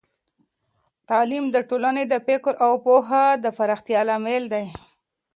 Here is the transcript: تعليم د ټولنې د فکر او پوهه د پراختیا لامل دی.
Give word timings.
تعليم 1.09 1.45
د 1.51 1.57
ټولنې 1.69 2.03
د 2.07 2.13
فکر 2.27 2.53
او 2.65 2.71
پوهه 2.85 3.25
د 3.43 3.45
پراختیا 3.57 4.01
لامل 4.09 4.43
دی. 4.53 4.65